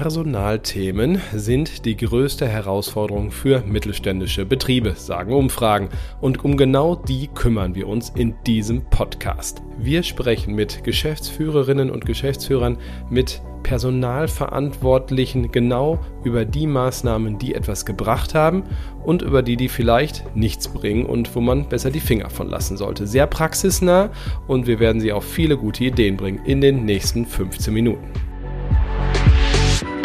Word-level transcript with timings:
Personalthemen 0.00 1.20
sind 1.34 1.84
die 1.84 1.96
größte 1.96 2.46
Herausforderung 2.46 3.32
für 3.32 3.64
mittelständische 3.66 4.46
Betriebe, 4.46 4.94
sagen 4.94 5.32
Umfragen. 5.32 5.88
Und 6.20 6.44
um 6.44 6.56
genau 6.56 6.94
die 6.94 7.26
kümmern 7.26 7.74
wir 7.74 7.88
uns 7.88 8.10
in 8.10 8.36
diesem 8.46 8.84
Podcast. 8.84 9.60
Wir 9.76 10.04
sprechen 10.04 10.54
mit 10.54 10.84
Geschäftsführerinnen 10.84 11.90
und 11.90 12.06
Geschäftsführern, 12.06 12.78
mit 13.10 13.42
Personalverantwortlichen 13.64 15.50
genau 15.50 15.98
über 16.22 16.44
die 16.44 16.68
Maßnahmen, 16.68 17.40
die 17.40 17.56
etwas 17.56 17.84
gebracht 17.84 18.36
haben 18.36 18.62
und 19.04 19.22
über 19.22 19.42
die, 19.42 19.56
die 19.56 19.68
vielleicht 19.68 20.36
nichts 20.36 20.68
bringen 20.68 21.06
und 21.06 21.34
wo 21.34 21.40
man 21.40 21.68
besser 21.68 21.90
die 21.90 21.98
Finger 21.98 22.30
von 22.30 22.48
lassen 22.48 22.76
sollte. 22.76 23.08
Sehr 23.08 23.26
praxisnah 23.26 24.10
und 24.46 24.68
wir 24.68 24.78
werden 24.78 25.00
Sie 25.00 25.10
auf 25.10 25.24
viele 25.24 25.56
gute 25.56 25.82
Ideen 25.82 26.16
bringen 26.16 26.44
in 26.44 26.60
den 26.60 26.84
nächsten 26.84 27.26
15 27.26 27.74
Minuten. 27.74 28.27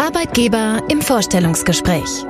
Arbeitgeber 0.04 0.82
im 0.90 1.02
Vorstellungsgespräch. 1.02 2.26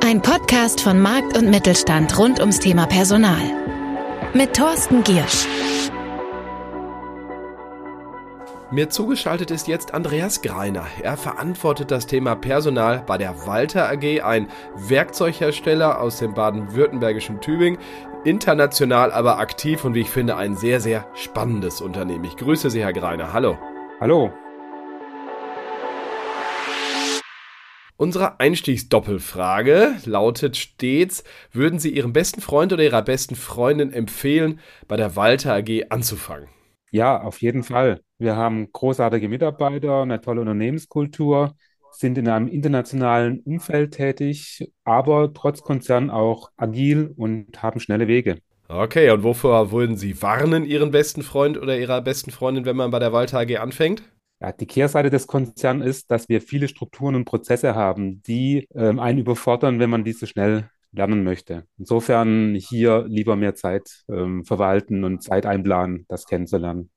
Ein 0.00 0.22
Podcast 0.22 0.80
von 0.80 1.00
Markt 1.00 1.36
und 1.36 1.50
Mittelstand 1.50 2.16
rund 2.16 2.38
ums 2.38 2.60
Thema 2.60 2.86
Personal. 2.86 3.42
Mit 4.32 4.54
Thorsten 4.54 5.02
Giersch. 5.02 5.44
Mir 8.70 8.90
zugeschaltet 8.90 9.50
ist 9.50 9.66
jetzt 9.66 9.92
Andreas 9.92 10.40
Greiner. 10.40 10.86
Er 11.02 11.16
verantwortet 11.16 11.90
das 11.90 12.06
Thema 12.06 12.36
Personal 12.36 13.02
bei 13.04 13.18
der 13.18 13.44
Walter 13.44 13.90
AG, 13.90 14.22
ein 14.22 14.46
Werkzeughersteller 14.76 16.00
aus 16.00 16.20
dem 16.20 16.32
baden-württembergischen 16.32 17.40
Tübingen, 17.40 17.80
international 18.22 19.10
aber 19.10 19.40
aktiv 19.40 19.84
und 19.84 19.94
wie 19.94 20.02
ich 20.02 20.10
finde 20.10 20.36
ein 20.36 20.54
sehr, 20.54 20.80
sehr 20.80 21.08
spannendes 21.14 21.80
Unternehmen. 21.80 22.24
Ich 22.24 22.36
grüße 22.36 22.70
Sie, 22.70 22.84
Herr 22.84 22.92
Greiner. 22.92 23.32
Hallo. 23.32 23.58
Hallo. 23.98 24.32
Unsere 27.98 28.40
Einstiegsdoppelfrage 28.40 29.94
lautet 30.04 30.58
stets, 30.58 31.24
würden 31.50 31.78
Sie 31.78 31.88
Ihrem 31.88 32.12
besten 32.12 32.42
Freund 32.42 32.74
oder 32.74 32.84
Ihrer 32.84 33.00
besten 33.00 33.36
Freundin 33.36 33.90
empfehlen, 33.90 34.60
bei 34.86 34.98
der 34.98 35.16
Walter 35.16 35.54
AG 35.54 35.86
anzufangen? 35.88 36.48
Ja, 36.90 37.22
auf 37.22 37.40
jeden 37.40 37.62
Fall. 37.62 38.02
Wir 38.18 38.36
haben 38.36 38.70
großartige 38.70 39.30
Mitarbeiter, 39.30 40.02
eine 40.02 40.20
tolle 40.20 40.42
Unternehmenskultur, 40.42 41.56
sind 41.90 42.18
in 42.18 42.28
einem 42.28 42.48
internationalen 42.48 43.40
Umfeld 43.40 43.94
tätig, 43.94 44.70
aber 44.84 45.32
trotz 45.32 45.62
Konzern 45.62 46.10
auch 46.10 46.50
agil 46.58 47.14
und 47.16 47.62
haben 47.62 47.80
schnelle 47.80 48.08
Wege. 48.08 48.36
Okay, 48.68 49.10
und 49.10 49.22
wovor 49.22 49.72
würden 49.72 49.96
Sie 49.96 50.20
warnen, 50.20 50.66
Ihren 50.66 50.90
besten 50.90 51.22
Freund 51.22 51.56
oder 51.56 51.78
Ihrer 51.78 52.02
besten 52.02 52.30
Freundin, 52.30 52.66
wenn 52.66 52.76
man 52.76 52.90
bei 52.90 52.98
der 52.98 53.14
Walter 53.14 53.38
AG 53.38 53.56
anfängt? 53.56 54.02
Ja, 54.40 54.52
die 54.52 54.66
Kehrseite 54.66 55.08
des 55.08 55.26
Konzerns 55.26 55.84
ist, 55.84 56.10
dass 56.10 56.28
wir 56.28 56.42
viele 56.42 56.68
Strukturen 56.68 57.14
und 57.14 57.24
Prozesse 57.24 57.74
haben, 57.74 58.22
die 58.22 58.68
ähm, 58.74 59.00
einen 59.00 59.18
überfordern, 59.18 59.78
wenn 59.78 59.88
man 59.88 60.04
diese 60.04 60.26
schnell 60.26 60.68
lernen 60.92 61.24
möchte. 61.24 61.64
Insofern 61.78 62.54
hier 62.54 63.06
lieber 63.08 63.36
mehr 63.36 63.54
Zeit 63.54 64.04
ähm, 64.10 64.44
verwalten 64.44 65.04
und 65.04 65.22
Zeit 65.22 65.46
einplanen, 65.46 66.04
das 66.08 66.26
kennenzulernen. 66.26 66.90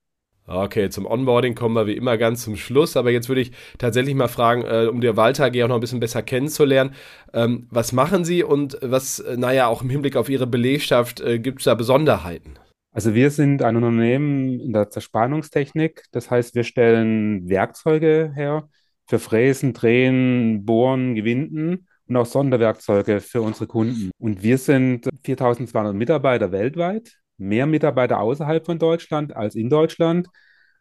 Okay, 0.47 0.89
zum 0.89 1.05
Onboarding 1.05 1.53
kommen 1.53 1.75
wir 1.75 1.85
wie 1.85 1.95
immer 1.95 2.17
ganz 2.17 2.43
zum 2.43 2.55
Schluss, 2.55 2.97
aber 2.97 3.11
jetzt 3.11 3.29
würde 3.29 3.41
ich 3.41 3.51
tatsächlich 3.77 4.15
mal 4.15 4.27
fragen, 4.27 4.63
äh, 4.63 4.87
um 4.87 4.99
die 4.99 5.15
Walter 5.15 5.45
auch 5.45 5.67
noch 5.67 5.75
ein 5.75 5.79
bisschen 5.79 5.99
besser 5.99 6.23
kennenzulernen. 6.23 6.95
Ähm, 7.33 7.67
was 7.69 7.91
machen 7.91 8.25
Sie 8.25 8.43
und 8.43 8.77
was, 8.81 9.19
äh, 9.19 9.37
naja, 9.37 9.67
auch 9.67 9.83
im 9.83 9.91
Hinblick 9.91 10.15
auf 10.15 10.27
Ihre 10.27 10.47
Belegschaft, 10.47 11.21
äh, 11.21 11.37
gibt 11.37 11.59
es 11.59 11.65
da 11.65 11.75
Besonderheiten? 11.75 12.57
Also 12.91 13.13
wir 13.13 13.29
sind 13.31 13.61
ein 13.61 13.75
Unternehmen 13.75 14.59
in 14.59 14.73
der 14.73 14.89
Zerspannungstechnik. 14.89 16.05
Das 16.11 16.31
heißt, 16.31 16.55
wir 16.55 16.63
stellen 16.63 17.47
Werkzeuge 17.47 18.31
her 18.35 18.67
für 19.07 19.19
Fräsen, 19.19 19.73
Drehen, 19.73 20.65
Bohren, 20.65 21.15
Gewinden 21.15 21.87
und 22.07 22.15
auch 22.17 22.25
Sonderwerkzeuge 22.25 23.21
für 23.21 23.41
unsere 23.41 23.67
Kunden. 23.67 24.11
Und 24.17 24.43
wir 24.43 24.57
sind 24.57 25.07
4200 25.23 25.93
Mitarbeiter 25.95 26.51
weltweit, 26.51 27.13
mehr 27.37 27.67
Mitarbeiter 27.67 28.19
außerhalb 28.19 28.65
von 28.65 28.79
Deutschland 28.79 29.35
als 29.35 29.55
in 29.55 29.69
Deutschland. 29.69 30.27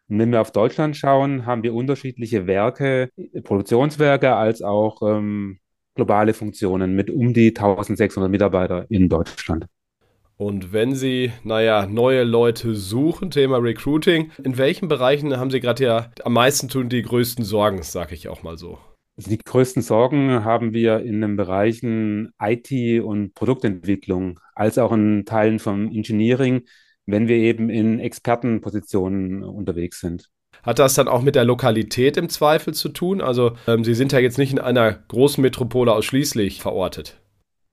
Und 0.07 0.19
wenn 0.19 0.31
wir 0.31 0.41
auf 0.41 0.51
Deutschland 0.51 0.97
schauen, 0.97 1.45
haben 1.45 1.63
wir 1.63 1.73
unterschiedliche 1.73 2.47
Werke, 2.47 3.09
Produktionswerke 3.43 4.35
als 4.35 4.63
auch 4.63 5.01
ähm, 5.03 5.59
globale 5.95 6.33
Funktionen 6.33 6.95
mit 6.95 7.11
um 7.11 7.33
die 7.33 7.49
1600 7.49 8.31
Mitarbeiter 8.31 8.85
in 8.89 9.09
Deutschland. 9.09 9.67
Und 10.41 10.71
wenn 10.71 10.95
Sie, 10.95 11.33
naja, 11.43 11.85
neue 11.85 12.23
Leute 12.23 12.73
suchen, 12.73 13.29
Thema 13.29 13.57
Recruiting, 13.57 14.31
in 14.41 14.57
welchen 14.57 14.87
Bereichen 14.87 15.35
haben 15.35 15.51
Sie 15.51 15.59
gerade 15.59 15.83
ja 15.83 16.11
am 16.23 16.31
meisten 16.31 16.69
tun 16.69 16.87
die 16.87 17.01
größten 17.01 17.43
Sorgen, 17.43 17.83
sage 17.83 18.15
ich 18.15 18.29
auch 18.29 18.41
mal 18.41 18.57
so? 18.57 18.79
Also 19.17 19.31
die 19.31 19.37
größten 19.37 19.81
Sorgen 19.81 20.45
haben 20.45 20.71
wir 20.71 21.01
in 21.01 21.19
den 21.19 21.35
Bereichen 21.35 22.31
IT 22.41 22.71
und 23.03 23.33
Produktentwicklung, 23.33 24.39
als 24.55 24.77
auch 24.77 24.93
in 24.93 25.25
Teilen 25.25 25.59
vom 25.59 25.87
Engineering, 25.87 26.61
wenn 27.05 27.27
wir 27.27 27.35
eben 27.35 27.69
in 27.69 27.99
Expertenpositionen 27.99 29.43
unterwegs 29.43 29.99
sind. 29.99 30.29
Hat 30.63 30.79
das 30.79 30.93
dann 30.93 31.09
auch 31.09 31.21
mit 31.21 31.35
der 31.35 31.43
Lokalität 31.43 32.15
im 32.15 32.29
Zweifel 32.29 32.73
zu 32.73 32.87
tun? 32.87 33.19
Also 33.19 33.57
ähm, 33.67 33.83
Sie 33.83 33.93
sind 33.93 34.13
ja 34.13 34.19
jetzt 34.19 34.37
nicht 34.37 34.53
in 34.53 34.59
einer 34.59 34.93
großen 34.93 35.41
Metropole 35.41 35.91
ausschließlich 35.91 36.61
verortet. 36.61 37.19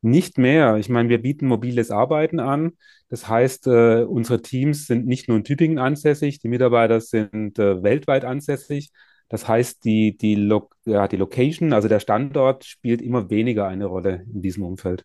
Nicht 0.06 0.38
mehr. 0.38 0.76
Ich 0.76 0.88
meine, 0.88 1.08
wir 1.08 1.20
bieten 1.20 1.48
mobiles 1.48 1.90
Arbeiten 1.90 2.38
an. 2.38 2.74
Das 3.08 3.28
heißt, 3.28 3.66
äh, 3.66 4.04
unsere 4.04 4.40
Teams 4.40 4.86
sind 4.86 5.04
nicht 5.04 5.26
nur 5.26 5.36
in 5.36 5.42
Tübingen 5.42 5.78
ansässig, 5.78 6.38
die 6.38 6.46
Mitarbeiter 6.46 7.00
sind 7.00 7.58
äh, 7.58 7.82
weltweit 7.82 8.24
ansässig. 8.24 8.90
Das 9.28 9.48
heißt, 9.48 9.84
die, 9.84 10.16
die, 10.16 10.36
Lo 10.36 10.70
ja, 10.84 11.08
die 11.08 11.16
Location, 11.16 11.72
also 11.72 11.88
der 11.88 11.98
Standort, 11.98 12.64
spielt 12.64 13.02
immer 13.02 13.30
weniger 13.30 13.66
eine 13.66 13.86
Rolle 13.86 14.24
in 14.32 14.42
diesem 14.42 14.62
Umfeld. 14.62 15.04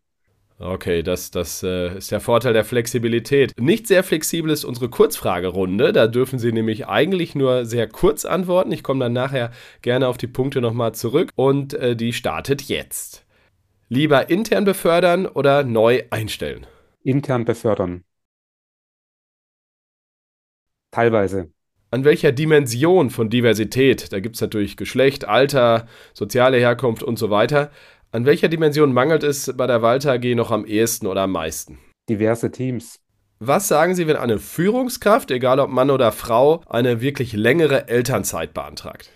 Okay, 0.60 1.02
das, 1.02 1.32
das 1.32 1.64
äh, 1.64 1.98
ist 1.98 2.12
der 2.12 2.20
Vorteil 2.20 2.54
der 2.54 2.64
Flexibilität. 2.64 3.54
Nicht 3.60 3.88
sehr 3.88 4.04
flexibel 4.04 4.52
ist 4.52 4.64
unsere 4.64 4.90
Kurzfragerunde. 4.90 5.94
Da 5.94 6.06
dürfen 6.06 6.38
Sie 6.38 6.52
nämlich 6.52 6.86
eigentlich 6.86 7.34
nur 7.34 7.66
sehr 7.66 7.88
kurz 7.88 8.26
antworten. 8.26 8.72
Ich 8.72 8.84
komme 8.84 9.04
dann 9.04 9.14
nachher 9.14 9.50
gerne 9.82 10.08
auf 10.08 10.18
die 10.18 10.28
Punkte 10.28 10.62
nochmal 10.62 10.94
zurück. 10.94 11.32
Und 11.34 11.74
äh, 11.74 11.96
die 11.96 12.14
startet 12.14 12.62
jetzt. 12.62 13.26
Lieber 13.94 14.30
intern 14.30 14.64
befördern 14.64 15.26
oder 15.26 15.66
neu 15.66 16.04
einstellen? 16.12 16.66
Intern 17.04 17.44
befördern. 17.44 18.06
Teilweise. 20.92 21.52
An 21.90 22.06
welcher 22.06 22.32
Dimension 22.32 23.10
von 23.10 23.30
Diversität, 23.30 24.14
da 24.14 24.22
gibt 24.22 24.36
es 24.36 24.42
natürlich 24.42 24.78
Geschlecht, 24.78 25.28
Alter, 25.28 25.90
soziale 26.14 26.56
Herkunft 26.56 27.04
und 27.04 27.20
so 27.20 27.32
weiter, 27.32 27.70
an 28.14 28.26
welcher 28.26 28.48
Dimension 28.48 28.94
mangelt 28.94 29.24
es 29.24 29.52
bei 29.58 29.68
der 29.68 29.82
Walter 29.82 30.14
AG 30.14 30.36
noch 30.36 30.52
am 30.52 30.64
ehesten 30.64 31.06
oder 31.06 31.24
am 31.24 31.34
meisten? 31.34 31.78
Diverse 32.08 32.50
Teams. 32.50 33.02
Was 33.40 33.68
sagen 33.68 33.94
Sie, 33.94 34.08
wenn 34.08 34.16
eine 34.16 34.40
Führungskraft, 34.40 35.32
egal 35.32 35.60
ob 35.60 35.70
Mann 35.70 35.92
oder 35.92 36.14
Frau, 36.14 36.64
eine 36.70 37.02
wirklich 37.02 37.34
längere 37.34 37.90
Elternzeit 37.90 38.54
beantragt? 38.54 39.12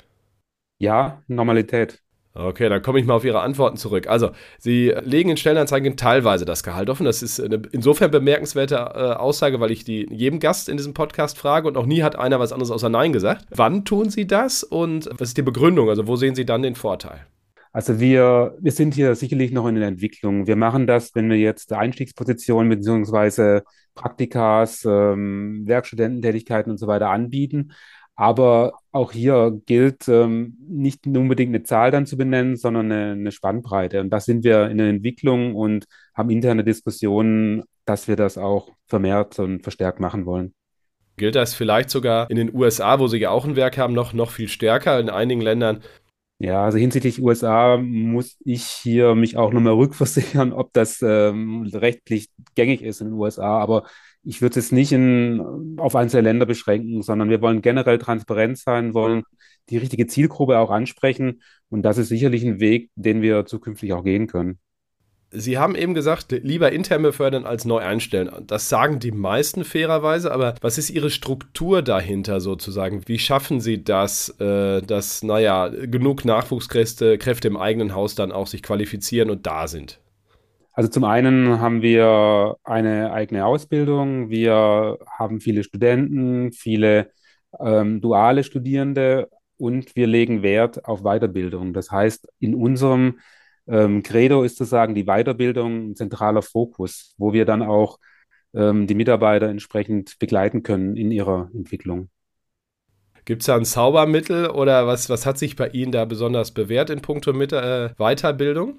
Ja, 0.79 1.23
Normalität. 1.27 2.04
Okay, 2.37 2.67
dann 2.67 2.81
komme 2.81 2.99
ich 2.99 3.05
mal 3.05 3.13
auf 3.13 3.23
Ihre 3.23 3.39
Antworten 3.39 3.77
zurück. 3.77 4.07
Also, 4.07 4.31
Sie 4.59 4.93
legen 5.03 5.29
in 5.29 5.37
Stellenanzeigen 5.37 5.95
teilweise 5.95 6.43
das 6.43 6.63
Gehalt 6.63 6.89
offen. 6.89 7.05
Das 7.05 7.23
ist 7.23 7.39
eine 7.39 7.61
insofern 7.71 8.11
bemerkenswerte 8.11 8.75
äh, 8.75 9.13
Aussage, 9.13 9.61
weil 9.61 9.71
ich 9.71 9.85
die 9.85 10.05
jedem 10.11 10.41
Gast 10.41 10.67
in 10.67 10.75
diesem 10.75 10.93
Podcast 10.93 11.37
frage 11.37 11.67
und 11.67 11.75
noch 11.75 11.85
nie 11.85 12.03
hat 12.03 12.19
einer 12.19 12.37
was 12.37 12.51
anderes 12.51 12.71
außer 12.71 12.89
Nein 12.89 13.13
gesagt. 13.13 13.45
Wann 13.51 13.85
tun 13.85 14.09
Sie 14.09 14.27
das 14.27 14.63
und 14.63 15.09
was 15.17 15.29
ist 15.29 15.37
die 15.37 15.43
Begründung? 15.43 15.87
Also, 15.89 16.07
wo 16.07 16.17
sehen 16.17 16.35
Sie 16.35 16.45
dann 16.45 16.61
den 16.61 16.75
Vorteil? 16.75 17.25
Also 17.71 17.99
wir, 17.99 18.55
wir 18.61 18.71
sind 18.71 18.93
hier 18.93 19.15
sicherlich 19.15 19.51
noch 19.51 19.67
in 19.67 19.75
der 19.75 19.89
Entwicklung. 19.89 20.47
Wir 20.47 20.55
machen 20.55 20.87
das, 20.87 21.13
wenn 21.13 21.29
wir 21.29 21.37
jetzt 21.37 21.73
Einstiegspositionen 21.73 22.69
bzw. 22.69 23.63
Praktikas, 23.95 24.85
ähm, 24.85 25.67
Werkstudententätigkeiten 25.67 26.71
und 26.71 26.77
so 26.77 26.87
weiter 26.87 27.09
anbieten. 27.09 27.73
Aber 28.15 28.79
auch 28.91 29.11
hier 29.11 29.59
gilt 29.65 30.07
ähm, 30.07 30.57
nicht 30.67 31.05
unbedingt 31.05 31.53
eine 31.53 31.63
Zahl 31.63 31.91
dann 31.91 32.05
zu 32.05 32.17
benennen, 32.17 32.55
sondern 32.55 32.91
eine, 32.91 33.11
eine 33.11 33.31
Spannbreite. 33.31 33.99
Und 33.99 34.09
da 34.09 34.19
sind 34.19 34.43
wir 34.43 34.69
in 34.69 34.77
der 34.77 34.87
Entwicklung 34.87 35.55
und 35.55 35.85
haben 36.13 36.29
interne 36.29 36.63
Diskussionen, 36.63 37.63
dass 37.83 38.07
wir 38.07 38.15
das 38.15 38.37
auch 38.37 38.71
vermehrt 38.87 39.37
und 39.39 39.63
verstärkt 39.63 39.99
machen 39.99 40.25
wollen. 40.25 40.53
Gilt 41.17 41.35
das 41.35 41.53
vielleicht 41.53 41.89
sogar 41.89 42.29
in 42.29 42.37
den 42.37 42.53
USA, 42.53 42.99
wo 42.99 43.07
sie 43.07 43.17
ja 43.17 43.29
auch 43.29 43.45
ein 43.45 43.55
Werk 43.55 43.77
haben, 43.77 43.93
noch, 43.93 44.13
noch 44.13 44.31
viel 44.31 44.47
stärker? 44.47 44.99
In 44.99 45.09
einigen 45.09 45.41
Ländern 45.41 45.81
ja, 46.39 46.65
also 46.65 46.77
hinsichtlich 46.77 47.21
USA 47.21 47.77
muss 47.77 48.35
ich 48.43 48.65
hier 48.65 49.15
mich 49.15 49.37
auch 49.37 49.53
nochmal 49.53 49.73
rückversichern, 49.75 50.51
ob 50.51 50.73
das 50.73 51.01
ähm, 51.01 51.69
rechtlich 51.73 52.29
gängig 52.55 52.81
ist 52.81 53.01
in 53.01 53.07
den 53.07 53.13
USA. 53.13 53.59
Aber 53.59 53.85
ich 54.25 54.41
würde 54.41 54.59
es 54.59 54.71
nicht 54.71 54.91
in, 54.91 55.75
auf 55.77 55.95
einzelne 55.95 56.23
Länder 56.23 56.45
beschränken, 56.45 57.03
sondern 57.03 57.29
wir 57.29 57.41
wollen 57.41 57.61
generell 57.61 57.99
transparent 57.99 58.57
sein, 58.57 58.93
wollen 58.93 59.23
die 59.69 59.77
richtige 59.77 60.07
Zielgruppe 60.07 60.59
auch 60.59 60.71
ansprechen. 60.71 61.41
Und 61.69 61.83
das 61.83 61.97
ist 61.97 62.09
sicherlich 62.09 62.43
ein 62.43 62.59
Weg, 62.59 62.89
den 62.95 63.21
wir 63.21 63.45
zukünftig 63.45 63.93
auch 63.93 64.03
gehen 64.03 64.27
können. 64.27 64.59
Sie 65.31 65.57
haben 65.57 65.75
eben 65.75 65.93
gesagt, 65.93 66.31
lieber 66.31 66.71
intern 66.71 67.01
befördern 67.01 67.45
als 67.45 67.65
neu 67.65 67.79
einstellen. 67.79 68.31
Das 68.47 68.69
sagen 68.69 68.99
die 68.99 69.11
meisten 69.11 69.63
fairerweise, 69.63 70.31
aber 70.31 70.55
was 70.61 70.77
ist 70.77 70.89
Ihre 70.89 71.09
Struktur 71.09 71.81
dahinter 71.81 72.39
sozusagen? 72.39 73.07
Wie 73.07 73.19
schaffen 73.19 73.59
Sie 73.59 73.83
das, 73.83 74.29
äh, 74.39 74.81
dass, 74.81 75.23
naja, 75.23 75.67
genug 75.67 76.25
Nachwuchskräfte 76.25 77.17
Kräfte 77.17 77.47
im 77.47 77.57
eigenen 77.57 77.93
Haus 77.93 78.15
dann 78.15 78.31
auch 78.31 78.47
sich 78.47 78.63
qualifizieren 78.63 79.29
und 79.29 79.45
da 79.45 79.67
sind? 79.67 79.99
Also 80.75 80.89
zum 80.89 81.05
einen 81.05 81.61
haben 81.61 81.81
wir 81.81 82.57
eine 82.65 83.13
eigene 83.13 83.45
Ausbildung, 83.45 84.29
wir 84.29 84.99
haben 85.07 85.39
viele 85.39 85.63
Studenten, 85.63 86.51
viele 86.51 87.11
ähm, 87.61 88.01
duale 88.01 88.43
Studierende 88.43 89.29
und 89.55 89.95
wir 89.95 90.05
legen 90.05 90.43
Wert 90.43 90.83
auf 90.83 91.03
Weiterbildung. 91.03 91.71
Das 91.71 91.91
heißt, 91.91 92.27
in 92.39 92.55
unserem 92.55 93.19
ähm, 93.67 94.03
Credo 94.03 94.43
ist 94.43 94.57
zu 94.57 94.65
sagen, 94.65 94.95
die 94.95 95.05
Weiterbildung 95.05 95.91
ein 95.91 95.95
zentraler 95.95 96.41
Fokus, 96.41 97.13
wo 97.17 97.31
wir 97.31 97.45
dann 97.45 97.61
auch 97.61 97.97
ähm, 98.53 98.85
die 98.85 98.95
Mitarbeiter 98.95 99.47
entsprechend 99.47 100.19
begleiten 100.19 100.61
können 100.61 100.97
in 100.97 101.09
ihrer 101.09 101.49
Entwicklung. 101.53 102.09
Gibt 103.23 103.43
es 103.43 103.45
da 103.47 103.55
ein 103.55 103.63
Zaubermittel 103.63 104.49
oder 104.49 104.87
was, 104.87 105.09
was 105.09 105.25
hat 105.25 105.37
sich 105.37 105.55
bei 105.55 105.69
Ihnen 105.69 105.93
da 105.93 106.03
besonders 106.03 106.51
bewährt 106.51 106.89
in 106.89 107.01
puncto 107.01 107.31
mit, 107.31 107.53
äh, 107.53 107.91
Weiterbildung? 107.97 108.77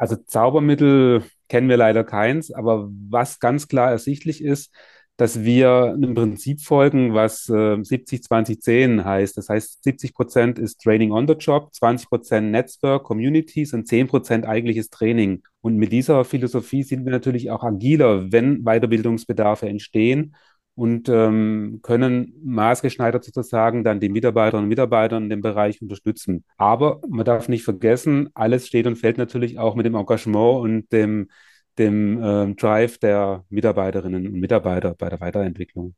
Also 0.00 0.16
Zaubermittel 0.16 1.24
kennen 1.50 1.68
wir 1.68 1.76
leider 1.76 2.04
keins, 2.04 2.50
aber 2.50 2.88
was 3.10 3.38
ganz 3.38 3.68
klar 3.68 3.90
ersichtlich 3.90 4.42
ist, 4.42 4.74
dass 5.18 5.44
wir 5.44 5.92
einem 5.92 6.14
Prinzip 6.14 6.62
folgen, 6.62 7.12
was 7.12 7.50
äh, 7.50 7.76
70, 7.82 8.22
20, 8.22 8.62
10 8.62 9.04
heißt. 9.04 9.36
Das 9.36 9.50
heißt, 9.50 9.84
70 9.84 10.14
Prozent 10.14 10.58
ist 10.58 10.80
Training 10.80 11.12
on 11.12 11.28
the 11.28 11.34
Job, 11.34 11.74
20 11.74 12.08
Prozent 12.08 12.50
Netzwerk, 12.50 13.04
Communities 13.04 13.74
und 13.74 13.86
10 13.86 14.06
Prozent 14.06 14.46
eigentliches 14.46 14.88
Training. 14.88 15.42
Und 15.60 15.76
mit 15.76 15.92
dieser 15.92 16.24
Philosophie 16.24 16.82
sind 16.82 17.04
wir 17.04 17.12
natürlich 17.12 17.50
auch 17.50 17.62
agiler, 17.62 18.32
wenn 18.32 18.64
Weiterbildungsbedarfe 18.64 19.68
entstehen 19.68 20.34
und 20.80 21.10
ähm, 21.10 21.80
können 21.82 22.32
maßgeschneidert 22.42 23.22
sozusagen 23.22 23.84
dann 23.84 24.00
die 24.00 24.08
Mitarbeiterinnen 24.08 24.64
und 24.64 24.70
Mitarbeiter 24.70 25.18
in 25.18 25.28
dem 25.28 25.42
Bereich 25.42 25.82
unterstützen. 25.82 26.42
Aber 26.56 27.02
man 27.06 27.26
darf 27.26 27.50
nicht 27.50 27.64
vergessen, 27.64 28.30
alles 28.32 28.66
steht 28.66 28.86
und 28.86 28.96
fällt 28.96 29.18
natürlich 29.18 29.58
auch 29.58 29.74
mit 29.74 29.84
dem 29.84 29.94
Engagement 29.94 30.62
und 30.62 30.90
dem, 30.90 31.28
dem 31.76 32.22
äh, 32.22 32.54
Drive 32.54 32.96
der 32.96 33.44
Mitarbeiterinnen 33.50 34.26
und 34.26 34.40
Mitarbeiter 34.40 34.94
bei 34.94 35.10
der 35.10 35.20
Weiterentwicklung. 35.20 35.94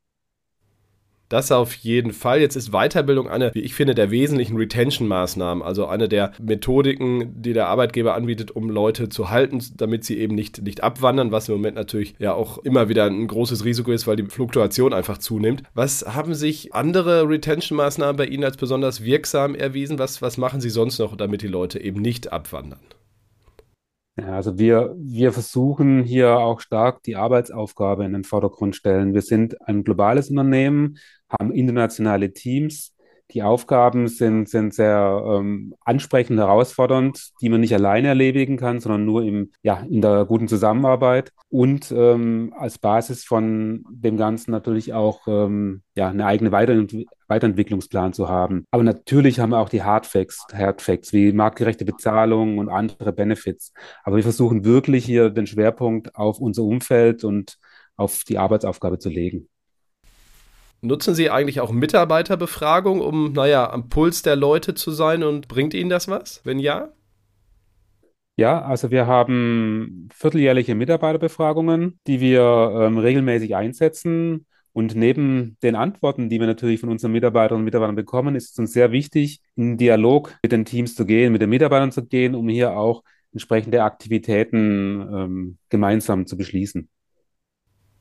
Das 1.33 1.51
auf 1.51 1.73
jeden 1.77 2.13
Fall. 2.13 2.43
Jetzt 2.43 2.57
ist 2.57 2.73
Weiterbildung 2.73 3.27
eine, 3.27 3.55
wie 3.55 3.61
ich 3.61 3.75
finde, 3.75 3.95
der 3.95 4.11
wesentlichen 4.11 4.59
Retention-Maßnahmen, 4.59 5.63
also 5.65 5.87
eine 5.87 6.07
der 6.07 6.33
Methodiken, 6.39 7.41
die 7.41 7.55
der 7.55 7.69
Arbeitgeber 7.69 8.15
anbietet, 8.15 8.51
um 8.51 8.69
Leute 8.69 9.09
zu 9.09 9.31
halten, 9.31 9.65
damit 9.79 10.05
sie 10.05 10.19
eben 10.19 10.35
nicht, 10.35 10.61
nicht 10.61 10.83
abwandern, 10.83 11.33
was 11.33 11.49
im 11.49 11.55
Moment 11.55 11.75
natürlich 11.75 12.17
ja 12.19 12.35
auch 12.35 12.59
immer 12.59 12.91
wieder 12.91 13.07
ein 13.07 13.27
großes 13.27 13.65
Risiko 13.65 13.93
ist, 13.93 14.07
weil 14.07 14.17
die 14.17 14.27
Fluktuation 14.27 14.93
einfach 14.93 15.17
zunimmt. 15.17 15.63
Was 15.73 16.05
haben 16.07 16.35
sich 16.35 16.75
andere 16.75 17.27
Retention-Maßnahmen 17.27 18.17
bei 18.17 18.27
Ihnen 18.27 18.45
als 18.45 18.59
besonders 18.59 19.03
wirksam 19.03 19.55
erwiesen? 19.55 19.99
Was, 19.99 20.21
was 20.21 20.37
machen 20.37 20.61
Sie 20.61 20.69
sonst 20.69 20.99
noch, 20.99 21.17
damit 21.17 21.41
die 21.41 21.49
Leute 21.49 21.81
eben 21.81 22.03
nicht 22.03 22.31
abwandern? 22.31 22.81
Ja, 24.19 24.37
also 24.37 24.59
wir, 24.59 24.95
wir 24.99 25.33
versuchen 25.33 26.03
hier 26.03 26.37
auch 26.37 26.61
stark 26.61 27.03
die 27.03 27.17
Arbeitsaufgabe 27.17 28.05
in 28.05 28.13
den 28.13 28.25
Vordergrund 28.25 28.77
stellen. 28.77 29.15
Wir 29.15 29.23
sind 29.23 29.67
ein 29.67 29.85
globales 29.85 30.29
Unternehmen, 30.29 30.99
haben 31.39 31.53
internationale 31.53 32.33
Teams. 32.33 32.95
Die 33.33 33.43
Aufgaben 33.43 34.09
sind, 34.09 34.49
sind 34.51 34.75
sehr 34.75 35.23
ähm, 35.27 35.75
ansprechend, 35.81 36.39
herausfordernd, 36.39 37.31
die 37.41 37.49
man 37.49 37.63
nicht 37.63 37.73
alleine 37.73 38.09
erledigen 38.09 38.59
kann, 38.59 38.81
sondern 38.81 39.07
nur 39.07 39.23
im, 39.23 39.53
ja, 39.63 39.87
in 39.89 40.03
der 40.03 40.27
guten 40.27 40.49
Zusammenarbeit 40.49 41.33
und 41.49 41.93
ähm, 41.97 42.53
als 42.59 42.79
Basis 42.79 43.25
von 43.25 43.85
dem 43.91 44.19
Ganzen 44.19 44.51
natürlich 44.51 44.93
auch 44.93 45.27
ähm, 45.29 45.83
ja, 45.95 46.11
eine 46.11 46.27
eigene 46.27 46.53
Weiterent 46.53 46.95
Weiterentwicklungsplan 47.29 48.13
zu 48.13 48.29
haben. 48.29 48.67
Aber 48.71 48.83
natürlich 48.83 49.41
haben 49.41 49.51
wir 49.51 49.59
auch 49.59 49.71
die 49.71 49.83
Hardfacts, 49.83 50.47
Hardfacts 50.53 51.15
wie 51.15 51.33
marktgerechte 51.33 51.87
Bezahlung 51.87 52.59
und 52.59 52.69
andere 52.69 53.15
Benefits. 53.15 53.73
Aber 54.05 54.17
wir 54.17 54.23
versuchen 54.23 54.67
wirklich 54.67 55.07
hier 55.07 55.31
den 55.31 55.47
Schwerpunkt 55.47 56.15
auf 56.15 56.41
unser 56.41 56.65
Umfeld 56.65 57.25
und 57.25 57.57
auf 57.97 58.25
die 58.25 58.37
Arbeitsaufgabe 58.37 58.99
zu 58.99 59.09
legen. 59.09 59.49
Nutzen 60.85 61.15
Sie 61.15 61.31
eigentlich 61.31 61.61
auch 61.61 61.71
Mitarbeiterbefragung, 61.71 63.01
um, 63.01 63.33
naja, 63.33 63.71
am 63.71 63.89
Puls 63.89 64.23
der 64.23 64.35
Leute 64.35 64.75
zu 64.75 64.91
sein 64.91 65.23
und 65.23 65.47
bringt 65.47 65.75
Ihnen 65.75 65.91
das 65.91 66.09
was? 66.09 66.41
Wenn 66.45 66.59
ja? 66.59 66.93
Ja, 68.37 68.63
also 68.63 68.91
wir 68.91 69.07
haben 69.07 70.09
vierteljährliche 70.13 70.75
Mitarbeiterbefragungen, 70.75 72.01
die 72.09 72.21
wir 72.21 72.43
ähm, 72.75 72.99
regelmäßig 72.99 73.55
einsetzen. 73.55 74.47
Und 74.73 74.97
neben 74.97 75.57
den 75.63 75.77
Antworten, 75.77 76.29
die 76.29 76.41
wir 76.41 76.49
natürlich 76.49 76.81
von 76.81 76.89
unseren 76.89 77.13
Mitarbeiterinnen 77.13 77.61
und 77.61 77.67
Mitarbeitern 77.67 77.95
bekommen, 77.95 78.35
ist 78.35 78.53
es 78.53 78.59
uns 78.59 78.73
sehr 78.73 78.91
wichtig, 78.91 79.41
in 79.55 79.77
Dialog 79.77 80.35
mit 80.43 80.51
den 80.51 80.65
Teams 80.65 80.97
zu 80.97 81.07
gehen, 81.07 81.31
mit 81.33 81.43
den 81.43 81.51
Mitarbeitern 81.51 81.93
zu 81.93 82.05
gehen, 82.05 82.35
um 82.35 82.49
hier 82.49 82.73
auch 82.77 83.05
entsprechende 83.33 83.85
Aktivitäten 83.85 85.01
ähm, 85.15 85.59
gemeinsam 85.69 86.27
zu 86.27 86.37
beschließen. 86.37 86.89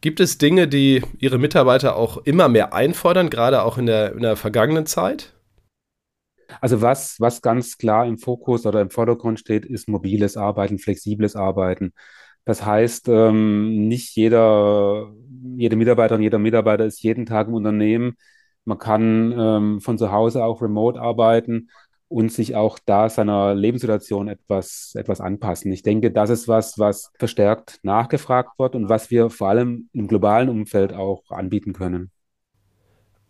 Gibt 0.01 0.19
es 0.19 0.39
Dinge, 0.39 0.67
die 0.67 1.03
Ihre 1.19 1.37
Mitarbeiter 1.37 1.95
auch 1.95 2.17
immer 2.17 2.49
mehr 2.49 2.73
einfordern, 2.73 3.29
gerade 3.29 3.61
auch 3.61 3.77
in 3.77 3.85
der, 3.85 4.13
in 4.13 4.21
der 4.21 4.35
vergangenen 4.35 4.87
Zeit? 4.87 5.33
Also 6.59 6.81
was, 6.81 7.19
was 7.19 7.43
ganz 7.43 7.77
klar 7.77 8.07
im 8.07 8.17
Fokus 8.17 8.65
oder 8.65 8.81
im 8.81 8.89
Vordergrund 8.89 9.39
steht, 9.39 9.63
ist 9.63 9.87
mobiles 9.87 10.37
Arbeiten, 10.37 10.79
flexibles 10.79 11.35
Arbeiten. 11.35 11.93
Das 12.45 12.65
heißt, 12.65 13.09
ähm, 13.09 13.87
nicht 13.87 14.15
jeder, 14.15 15.13
jede 15.55 15.75
Mitarbeiterin, 15.75 16.23
jeder 16.23 16.39
Mitarbeiter 16.39 16.85
ist 16.85 17.03
jeden 17.03 17.27
Tag 17.27 17.47
im 17.47 17.53
Unternehmen. 17.53 18.17
Man 18.65 18.79
kann 18.79 19.31
ähm, 19.37 19.81
von 19.81 19.99
zu 19.99 20.11
Hause 20.11 20.43
auch 20.43 20.63
remote 20.63 20.99
arbeiten 20.99 21.69
und 22.11 22.31
sich 22.31 22.55
auch 22.55 22.77
da 22.85 23.09
seiner 23.09 23.55
Lebenssituation 23.55 24.27
etwas, 24.27 24.91
etwas 24.95 25.21
anpassen. 25.21 25.71
Ich 25.71 25.81
denke, 25.81 26.11
das 26.11 26.29
ist 26.29 26.47
was, 26.49 26.77
was 26.77 27.11
verstärkt 27.17 27.79
nachgefragt 27.83 28.59
wird 28.59 28.75
und 28.75 28.89
was 28.89 29.09
wir 29.11 29.29
vor 29.29 29.47
allem 29.47 29.89
im 29.93 30.07
globalen 30.09 30.49
Umfeld 30.49 30.93
auch 30.93 31.23
anbieten 31.31 31.71
können. 31.71 32.11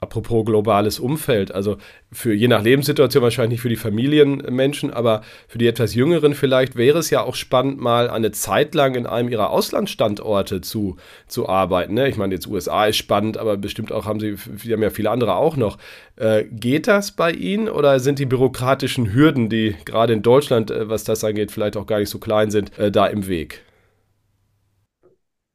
Apropos 0.03 0.43
globales 0.45 0.99
Umfeld, 0.99 1.51
also 1.51 1.77
für 2.11 2.33
je 2.33 2.47
nach 2.47 2.63
Lebenssituation 2.63 3.21
wahrscheinlich 3.21 3.61
für 3.61 3.69
die 3.69 3.75
Familienmenschen, 3.75 4.91
aber 4.91 5.21
für 5.47 5.59
die 5.59 5.67
etwas 5.67 5.93
Jüngeren 5.93 6.33
vielleicht 6.33 6.75
wäre 6.75 6.97
es 6.97 7.11
ja 7.11 7.21
auch 7.21 7.35
spannend, 7.35 7.79
mal 7.79 8.09
eine 8.09 8.31
Zeit 8.31 8.73
lang 8.73 8.95
in 8.95 9.05
einem 9.05 9.29
ihrer 9.29 9.51
Auslandsstandorte 9.51 10.61
zu, 10.61 10.97
zu 11.27 11.47
arbeiten. 11.47 11.93
Ne? 11.93 12.09
Ich 12.09 12.17
meine, 12.17 12.33
jetzt 12.33 12.47
USA 12.47 12.87
ist 12.87 12.97
spannend, 12.97 13.37
aber 13.37 13.57
bestimmt 13.57 13.91
auch 13.91 14.07
haben 14.07 14.19
sie, 14.19 14.37
sie 14.57 14.73
haben 14.73 14.81
ja 14.81 14.89
viele 14.89 15.11
andere 15.11 15.35
auch 15.35 15.55
noch. 15.55 15.77
Äh, 16.15 16.45
geht 16.45 16.87
das 16.87 17.11
bei 17.11 17.31
Ihnen 17.31 17.69
oder 17.69 17.99
sind 17.99 18.17
die 18.17 18.25
bürokratischen 18.25 19.13
Hürden, 19.13 19.49
die 19.49 19.75
gerade 19.85 20.13
in 20.13 20.23
Deutschland, 20.23 20.71
äh, 20.71 20.89
was 20.89 21.03
das 21.03 21.23
angeht, 21.23 21.51
vielleicht 21.51 21.77
auch 21.77 21.85
gar 21.85 21.99
nicht 21.99 22.09
so 22.09 22.17
klein 22.17 22.49
sind, 22.49 22.75
äh, 22.79 22.91
da 22.91 23.05
im 23.05 23.27
Weg? 23.27 23.61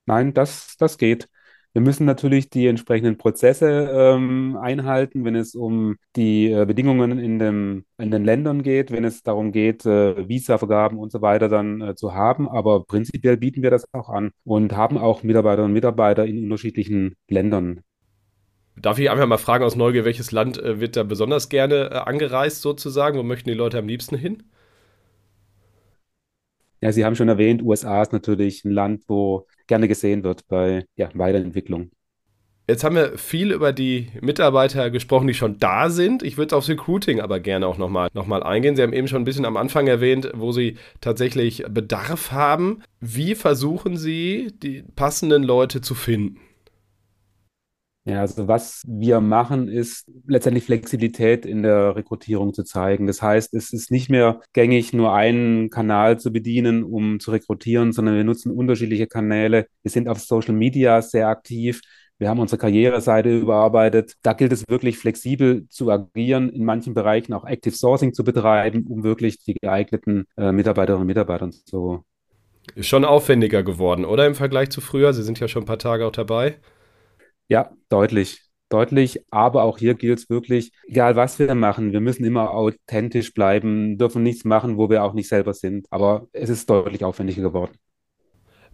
Nein, 0.07 0.35
das, 0.35 0.76
das 0.76 0.99
geht. 0.99 1.29
Wir 1.76 1.83
müssen 1.83 2.06
natürlich 2.06 2.49
die 2.49 2.68
entsprechenden 2.68 3.18
Prozesse 3.18 3.90
ähm, 3.92 4.56
einhalten, 4.59 5.26
wenn 5.26 5.37
es 5.37 5.54
um 5.54 5.97
die 6.16 6.50
äh, 6.50 6.64
Bedingungen 6.64 7.18
in, 7.18 7.38
dem, 7.38 7.85
in 7.99 8.11
den 8.11 8.25
Ländern 8.25 8.62
geht, 8.62 8.90
wenn 8.90 9.04
es 9.04 9.23
darum 9.23 9.52
geht, 9.52 9.85
äh, 9.85 10.26
Visa-Vergaben 10.26 10.97
und 10.97 11.12
so 11.12 11.21
weiter 11.21 11.50
dann 11.50 11.83
äh, 11.83 11.95
zu 11.95 12.14
haben. 12.14 12.49
Aber 12.49 12.87
prinzipiell 12.87 13.37
bieten 13.37 13.62
wir 13.62 13.71
das 13.71 13.92
auch 13.92 14.09
an 14.09 14.30
und 14.42 14.75
haben 14.75 14.97
auch 14.97 15.23
Mitarbeiterinnen 15.23 15.73
und 15.73 15.75
Mitarbeiter 15.75 16.25
in 16.25 16.45
unterschiedlichen 16.45 17.14
Ländern. 17.28 17.83
Darf 18.80 18.99
ich 18.99 19.11
einfach 19.11 19.26
mal 19.26 19.37
fragen 19.37 19.62
aus 19.62 19.76
Neugier, 19.76 20.06
welches 20.06 20.33
Land 20.33 20.56
äh, 20.56 20.80
wird 20.80 20.97
da 20.97 21.02
besonders 21.02 21.50
gerne 21.50 21.90
äh, 21.90 21.95
angereist 21.97 22.62
sozusagen? 22.62 23.18
Wo 23.18 23.23
möchten 23.23 23.50
die 23.50 23.54
Leute 23.54 23.76
am 23.76 23.87
liebsten 23.87 24.16
hin? 24.16 24.45
Ja, 26.80 26.92
Sie 26.92 27.04
haben 27.04 27.16
schon 27.16 27.28
erwähnt, 27.28 27.62
USA 27.62 28.02
ist 28.02 28.12
natürlich 28.12 28.64
ein 28.64 28.71
Land, 28.71 29.04
wo 29.09 29.47
gerne 29.66 29.88
gesehen 29.88 30.25
wird 30.25 30.47
bei 30.49 30.85
ja, 30.97 31.09
Weiterentwicklung. 31.14 31.90
Jetzt 32.68 32.83
haben 32.83 32.97
wir 32.97 33.16
viel 33.16 33.52
über 33.52 33.73
die 33.73 34.09
Mitarbeiter 34.21 34.90
gesprochen, 34.90 35.28
die 35.28 35.35
schon 35.35 35.59
da 35.59 35.88
sind. 35.88 36.25
Ich 36.25 36.37
würde 36.37 36.56
aufs 36.56 36.68
Recruiting 36.68 37.21
aber 37.21 37.38
gerne 37.38 37.64
auch 37.64 37.78
nochmal 37.78 38.09
noch 38.12 38.26
mal 38.26 38.42
eingehen. 38.42 38.75
Sie 38.75 38.83
haben 38.83 38.92
eben 38.92 39.06
schon 39.06 39.23
ein 39.23 39.25
bisschen 39.25 39.45
am 39.45 39.56
Anfang 39.56 39.87
erwähnt, 39.87 40.33
wo 40.35 40.50
Sie 40.50 40.76
tatsächlich 41.00 41.62
Bedarf 41.68 42.33
haben. 42.33 42.83
Wie 42.99 43.37
versuchen 43.37 43.97
Sie, 43.97 44.52
die 44.64 44.83
passenden 44.97 45.45
Leute 45.45 45.80
zu 45.80 45.95
finden? 45.95 46.40
Ja, 48.09 48.21
also 48.21 48.47
was 48.47 48.85
wir 48.87 49.21
machen, 49.21 49.67
ist 49.67 50.09
letztendlich 50.29 50.63
Flexibilität 50.65 51.45
in 51.45 51.65
der 51.65 51.97
Rekrutierung 51.97 52.55
zu 52.55 52.63
zeigen. 52.63 53.09
Das 53.09 53.21
heißt, 53.21 53.53
es 53.53 53.73
ist 53.73 53.91
nicht 53.91 54.09
mehr 54.11 54.41
gängig, 54.53 54.93
nur 54.93 55.13
einen 55.13 55.71
Kanal 55.71 56.17
zu 56.21 56.33
bedienen, 56.33 56.85
um 56.85 57.19
zu 57.19 57.33
rekrutieren, 57.33 57.93
sondern 57.93 58.15
wir 58.15 58.23
nutzen 58.23 58.53
unterschiedliche 58.53 59.09
Kanäle. 59.09 59.67
Wir 59.83 59.91
sind 59.91 60.09
auf 60.09 60.21
Social 60.21 60.55
Media 60.55 61.03
sehr 61.03 61.27
aktiv. 61.27 61.81
Wir 62.19 62.29
haben 62.29 62.39
unsere 62.39 62.61
Karriereseite 62.61 63.37
überarbeitet. 63.37 64.15
Da 64.23 64.35
gilt 64.35 64.53
es 64.53 64.63
wirklich 64.69 64.99
flexibel 64.99 65.67
zu 65.69 65.91
agieren, 65.91 66.49
in 66.49 66.65
manchen 66.65 66.95
Bereichen 66.95 67.33
auch 67.33 67.45
Active 67.45 67.75
Sourcing 67.75 68.15
zu 68.15 68.23
betreiben, 68.23 68.87
um 68.89 69.03
wirklich 69.03 69.43
die 69.43 69.55
geeigneten 69.55 70.27
äh, 70.37 70.53
Mitarbeiterinnen 70.53 71.03
und 71.03 71.09
Mitarbeiter 71.09 71.51
zu 71.51 72.05
Ist 72.77 72.87
schon 72.87 73.05
aufwendiger 73.05 73.65
geworden, 73.65 74.05
oder 74.05 74.29
im 74.29 74.37
Vergleich 74.37 74.71
zu 74.71 74.81
früher? 74.81 75.13
Sie 75.13 75.25
sind 75.25 75.41
ja 75.41 75.49
schon 75.49 75.65
ein 75.65 75.67
paar 75.67 75.81
Tage 75.81 76.07
auch 76.07 76.13
dabei. 76.13 76.59
Ja, 77.49 77.71
deutlich 77.88 78.47
deutlich. 78.69 79.25
Aber 79.31 79.62
auch 79.65 79.79
hier 79.79 79.95
gilt 79.95 80.19
es 80.19 80.31
wirklich, 80.31 80.73
egal 80.87 81.17
was 81.17 81.38
wir 81.38 81.55
machen, 81.55 81.93
wir 81.93 82.00
müssen 82.00 82.25
immer 82.25 82.50
authentisch 82.50 83.35
bleiben, 83.35 83.99
dürfen 83.99 84.23
nichts 84.23 84.45
machen, 84.45 84.76
wo 84.76 84.91
wir 84.91 85.05
auch 85.05 85.15
nicht 85.15 85.29
selber 85.29 85.55
sind. 85.55 85.87
Aber 85.91 86.29
es 86.33 86.50
ist 86.50 86.69
deutlich 86.71 87.05
aufwendiger 87.05 87.43
geworden. 87.43 87.73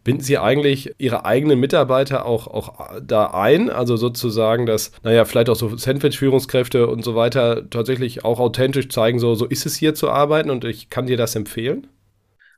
Binden 0.04 0.22
Sie 0.22 0.36
eigentlich 0.36 0.94
Ihre 0.98 1.24
eigenen 1.24 1.60
Mitarbeiter 1.60 2.26
auch, 2.26 2.48
auch 2.48 2.98
da 3.00 3.26
ein? 3.26 3.70
Also 3.70 3.96
sozusagen, 3.96 4.66
dass, 4.66 4.90
naja, 5.04 5.24
vielleicht 5.24 5.48
auch 5.48 5.54
so 5.54 5.76
Sandwich-Führungskräfte 5.76 6.88
und 6.88 7.04
so 7.04 7.14
weiter 7.14 7.70
tatsächlich 7.70 8.24
auch 8.24 8.40
authentisch 8.40 8.88
zeigen, 8.88 9.20
so, 9.20 9.36
so 9.36 9.46
ist 9.46 9.64
es 9.64 9.76
hier 9.76 9.94
zu 9.94 10.10
arbeiten 10.10 10.50
und 10.50 10.64
ich 10.64 10.90
kann 10.90 11.06
dir 11.06 11.16
das 11.16 11.36
empfehlen? 11.36 11.86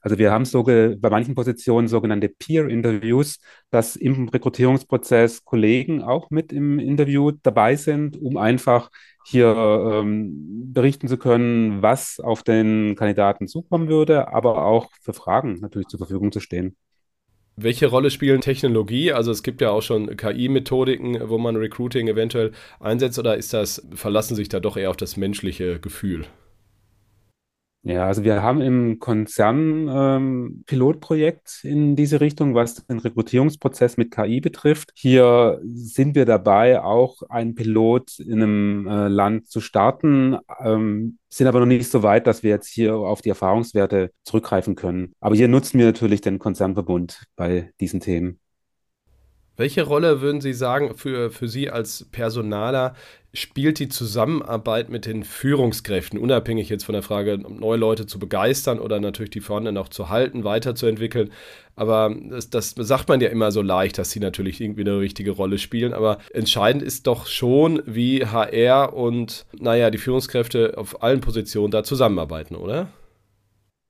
Also 0.04 0.18
wir 0.18 0.30
haben 0.30 0.44
so 0.44 0.62
bei 0.62 1.08
manchen 1.08 1.34
Positionen 1.34 1.88
sogenannte 1.88 2.28
Peer-Interviews, 2.28 3.40
dass 3.70 3.96
im 3.96 4.28
Rekrutierungsprozess 4.28 5.46
Kollegen 5.46 6.02
auch 6.02 6.28
mit 6.28 6.52
im 6.52 6.78
Interview 6.78 7.30
dabei 7.42 7.75
sind, 7.76 8.20
um 8.20 8.37
einfach 8.37 8.90
hier 9.25 9.56
ähm, 9.56 10.75
berichten 10.75 11.08
zu 11.08 11.16
können, 11.16 11.80
was 11.80 12.20
auf 12.20 12.42
den 12.42 12.96
Kandidaten 12.96 13.49
zukommen 13.49 13.88
würde, 13.88 14.28
aber 14.28 14.66
auch 14.66 14.90
für 15.00 15.14
Fragen 15.14 15.61
natürlich 15.61 15.88
zur 15.88 15.99
Verfügung 15.99 16.32
zu 16.32 16.40
stehen. 16.40 16.76
Welche 17.56 17.87
Rolle 17.87 18.11
spielen 18.11 18.42
Technologie? 18.42 19.11
Also 19.11 19.30
es 19.30 19.42
gibt 19.42 19.62
ja 19.62 19.70
auch 19.70 19.80
schon 19.80 20.18
KI-Methodiken, 20.18 21.30
wo 21.30 21.38
man 21.38 21.56
Recruiting 21.56 22.08
eventuell 22.08 22.52
einsetzt, 22.78 23.18
oder 23.18 23.38
ist 23.38 23.54
das, 23.54 23.87
verlassen 23.94 24.34
sich 24.34 24.50
da 24.50 24.61
doch 24.61 24.76
eher 24.76 24.90
auf 24.90 24.99
das 24.99 25.16
menschliche 25.16 25.80
Gefühl? 25.80 26.26
Ja, 27.86 28.06
also 28.06 28.24
wir 28.24 28.42
haben 28.42 28.62
im 28.62 28.98
Konzern 28.98 29.88
ähm, 29.92 30.64
Pilotprojekt 30.66 31.60
in 31.64 31.96
diese 31.96 32.18
Richtung, 32.18 32.54
was 32.54 32.86
den 32.86 32.98
Rekrutierungsprozess 32.98 33.98
mit 33.98 34.10
KI 34.10 34.40
betrifft. 34.40 34.90
Hier 34.94 35.60
sind 35.62 36.14
wir 36.14 36.24
dabei, 36.24 36.80
auch 36.82 37.20
einen 37.28 37.54
Pilot 37.54 38.18
in 38.20 38.42
einem 38.42 38.86
äh, 38.86 39.08
Land 39.08 39.48
zu 39.48 39.60
starten, 39.60 40.38
ähm, 40.60 41.18
sind 41.28 41.46
aber 41.46 41.60
noch 41.60 41.66
nicht 41.66 41.90
so 41.90 42.02
weit, 42.02 42.26
dass 42.26 42.42
wir 42.42 42.48
jetzt 42.48 42.68
hier 42.68 42.96
auf 42.96 43.20
die 43.20 43.28
Erfahrungswerte 43.28 44.12
zurückgreifen 44.22 44.76
können. 44.76 45.12
Aber 45.20 45.36
hier 45.36 45.48
nutzen 45.48 45.78
wir 45.78 45.84
natürlich 45.84 46.22
den 46.22 46.38
Konzernverbund 46.38 47.24
bei 47.36 47.70
diesen 47.80 48.00
Themen. 48.00 48.40
Welche 49.56 49.82
Rolle 49.82 50.22
würden 50.22 50.40
Sie 50.40 50.54
sagen, 50.54 50.94
für, 50.94 51.30
für 51.30 51.48
Sie 51.48 51.68
als 51.68 52.08
Personaler 52.10 52.94
spielt 53.34 53.78
die 53.78 53.88
Zusammenarbeit 53.88 54.88
mit 54.88 55.06
den 55.06 55.24
Führungskräften, 55.24 56.18
unabhängig 56.18 56.68
jetzt 56.68 56.84
von 56.84 56.94
der 56.94 57.02
Frage, 57.02 57.38
neue 57.38 57.76
Leute 57.76 58.06
zu 58.06 58.18
begeistern 58.18 58.78
oder 58.78 59.00
natürlich 59.00 59.30
die 59.30 59.40
vorhandenen 59.40 59.76
auch 59.82 59.88
zu 59.88 60.08
halten, 60.08 60.44
weiterzuentwickeln? 60.44 61.30
Aber 61.76 62.14
das, 62.30 62.50
das 62.50 62.74
sagt 62.76 63.08
man 63.08 63.20
ja 63.20 63.28
immer 63.28 63.50
so 63.50 63.60
leicht, 63.60 63.98
dass 63.98 64.10
sie 64.10 64.20
natürlich 64.20 64.60
irgendwie 64.60 64.82
eine 64.82 64.98
richtige 64.98 65.32
Rolle 65.32 65.58
spielen. 65.58 65.92
Aber 65.92 66.18
entscheidend 66.32 66.82
ist 66.82 67.06
doch 67.06 67.26
schon, 67.26 67.82
wie 67.86 68.24
HR 68.24 68.94
und, 68.94 69.46
naja, 69.58 69.90
die 69.90 69.98
Führungskräfte 69.98 70.78
auf 70.78 71.02
allen 71.02 71.20
Positionen 71.20 71.72
da 71.72 71.82
zusammenarbeiten, 71.82 72.54
oder? 72.54 72.88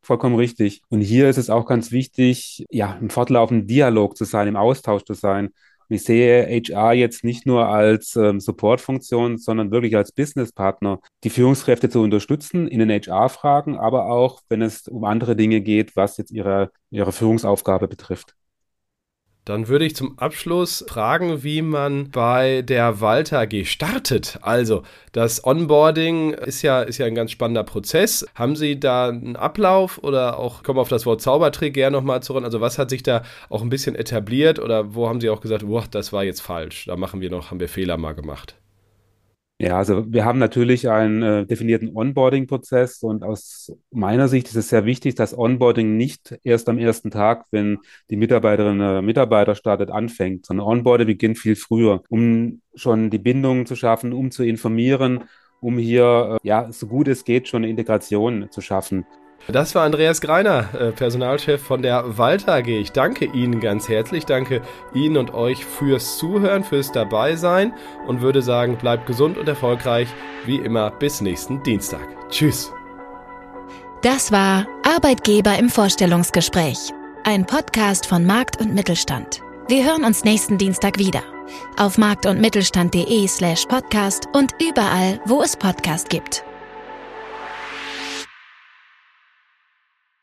Vollkommen 0.00 0.36
richtig. 0.36 0.82
Und 0.88 1.00
hier 1.00 1.28
ist 1.28 1.38
es 1.38 1.48
auch 1.50 1.66
ganz 1.66 1.90
wichtig, 1.90 2.66
ja, 2.70 2.98
im 3.00 3.10
fortlaufenden 3.10 3.66
Dialog 3.66 4.16
zu 4.16 4.24
sein, 4.24 4.48
im 4.48 4.56
Austausch 4.56 5.04
zu 5.04 5.14
sein. 5.14 5.50
Ich 5.88 6.04
sehe 6.04 6.46
HR 6.46 6.92
jetzt 6.92 7.24
nicht 7.24 7.46
nur 7.46 7.68
als 7.68 8.16
ähm, 8.16 8.40
Supportfunktion, 8.40 9.38
sondern 9.38 9.70
wirklich 9.70 9.96
als 9.96 10.12
Businesspartner, 10.12 11.00
die 11.24 11.30
Führungskräfte 11.30 11.88
zu 11.88 12.00
unterstützen 12.00 12.68
in 12.68 12.80
den 12.80 12.90
HR-Fragen, 12.90 13.76
aber 13.76 14.06
auch, 14.06 14.42
wenn 14.48 14.62
es 14.62 14.88
um 14.88 15.04
andere 15.04 15.36
Dinge 15.36 15.60
geht, 15.60 15.96
was 15.96 16.16
jetzt 16.16 16.30
ihre, 16.32 16.70
ihre 16.90 17.12
Führungsaufgabe 17.12 17.88
betrifft. 17.88 18.34
Dann 19.44 19.68
würde 19.68 19.84
ich 19.84 19.94
zum 19.94 20.18
Abschluss 20.18 20.84
fragen, 20.88 21.42
wie 21.44 21.60
man 21.60 22.10
bei 22.10 22.62
der 22.62 23.02
Walter 23.02 23.40
AG 23.40 23.66
startet. 23.66 24.38
Also, 24.40 24.84
das 25.12 25.44
Onboarding 25.44 26.32
ist 26.32 26.62
ja, 26.62 26.80
ist 26.80 26.96
ja 26.96 27.04
ein 27.04 27.14
ganz 27.14 27.30
spannender 27.30 27.62
Prozess. 27.62 28.26
Haben 28.34 28.56
Sie 28.56 28.80
da 28.80 29.08
einen 29.08 29.36
Ablauf 29.36 29.98
oder 29.98 30.38
auch, 30.38 30.62
kommen 30.62 30.78
auf 30.78 30.88
das 30.88 31.04
Wort 31.04 31.20
Zaubertrick 31.20 31.74
gerne 31.74 31.94
nochmal 31.94 32.22
zurück. 32.22 32.44
Also, 32.44 32.62
was 32.62 32.78
hat 32.78 32.88
sich 32.88 33.02
da 33.02 33.22
auch 33.50 33.60
ein 33.60 33.68
bisschen 33.68 33.94
etabliert 33.94 34.58
oder 34.58 34.94
wo 34.94 35.08
haben 35.08 35.20
Sie 35.20 35.28
auch 35.28 35.42
gesagt, 35.42 35.66
boah, 35.66 35.84
das 35.90 36.12
war 36.12 36.24
jetzt 36.24 36.40
falsch? 36.40 36.86
Da 36.86 36.96
machen 36.96 37.20
wir 37.20 37.30
noch, 37.30 37.50
haben 37.50 37.60
wir 37.60 37.68
Fehler 37.68 37.98
mal 37.98 38.14
gemacht? 38.14 38.56
Ja, 39.58 39.78
also 39.78 40.12
wir 40.12 40.24
haben 40.24 40.40
natürlich 40.40 40.88
einen 40.90 41.22
äh, 41.22 41.46
definierten 41.46 41.96
Onboarding-Prozess 41.96 43.04
und 43.04 43.22
aus 43.22 43.72
meiner 43.92 44.26
Sicht 44.26 44.48
ist 44.48 44.56
es 44.56 44.68
sehr 44.68 44.84
wichtig, 44.84 45.14
dass 45.14 45.36
Onboarding 45.36 45.96
nicht 45.96 46.36
erst 46.42 46.68
am 46.68 46.76
ersten 46.76 47.12
Tag, 47.12 47.46
wenn 47.52 47.78
die 48.10 48.16
Mitarbeiterin 48.16 48.80
oder 48.80 49.00
Mitarbeiter 49.00 49.54
startet, 49.54 49.90
anfängt, 49.90 50.44
sondern 50.46 50.66
Onboarding 50.66 51.06
beginnt 51.06 51.38
viel 51.38 51.54
früher, 51.54 52.02
um 52.08 52.62
schon 52.74 53.10
die 53.10 53.18
Bindungen 53.18 53.64
zu 53.64 53.76
schaffen, 53.76 54.12
um 54.12 54.32
zu 54.32 54.42
informieren, 54.42 55.24
um 55.60 55.78
hier, 55.78 56.38
äh, 56.42 56.46
ja, 56.46 56.72
so 56.72 56.88
gut 56.88 57.06
es 57.06 57.24
geht, 57.24 57.46
schon 57.46 57.62
eine 57.62 57.70
Integration 57.70 58.50
zu 58.50 58.60
schaffen. 58.60 59.06
Das 59.48 59.74
war 59.74 59.84
Andreas 59.84 60.22
Greiner, 60.22 60.68
äh, 60.74 60.92
Personalchef 60.92 61.62
von 61.62 61.82
der 61.82 62.16
Walter 62.16 62.54
AG. 62.54 62.68
Ich 62.68 62.92
danke 62.92 63.26
Ihnen 63.26 63.60
ganz 63.60 63.88
herzlich, 63.88 64.24
danke 64.24 64.62
Ihnen 64.94 65.18
und 65.18 65.34
euch 65.34 65.64
fürs 65.66 66.16
Zuhören, 66.16 66.64
fürs 66.64 66.92
Dabeisein 66.92 67.74
und 68.06 68.22
würde 68.22 68.40
sagen, 68.40 68.76
bleibt 68.78 69.06
gesund 69.06 69.36
und 69.36 69.46
erfolgreich. 69.46 70.08
Wie 70.46 70.56
immer, 70.56 70.90
bis 70.90 71.20
nächsten 71.20 71.62
Dienstag. 71.62 72.06
Tschüss. 72.30 72.72
Das 74.00 74.32
war 74.32 74.66
Arbeitgeber 74.82 75.58
im 75.58 75.68
Vorstellungsgespräch. 75.68 76.92
Ein 77.24 77.46
Podcast 77.46 78.06
von 78.06 78.24
Markt 78.24 78.60
und 78.60 78.74
Mittelstand. 78.74 79.40
Wir 79.68 79.84
hören 79.84 80.04
uns 80.04 80.24
nächsten 80.24 80.58
Dienstag 80.58 80.98
wieder. 80.98 81.22
Auf 81.78 81.98
markt- 81.98 82.26
und 82.26 82.40
mittelstand.de 82.40 83.26
slash 83.28 83.66
podcast 83.66 84.26
und 84.32 84.52
überall, 84.60 85.20
wo 85.26 85.42
es 85.42 85.56
Podcast 85.56 86.08
gibt. 86.08 86.44